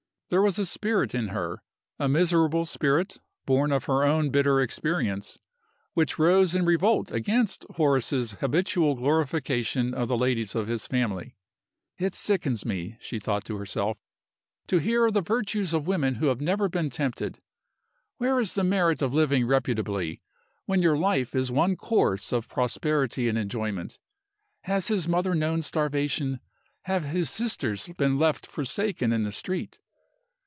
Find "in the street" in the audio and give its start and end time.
29.11-29.79